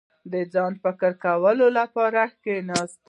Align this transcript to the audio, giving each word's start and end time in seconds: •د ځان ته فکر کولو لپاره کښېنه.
•د 0.31 0.33
ځان 0.53 0.71
ته 0.75 0.79
فکر 0.83 1.11
کولو 1.23 1.67
لپاره 1.79 2.21
کښېنه. 2.43 2.77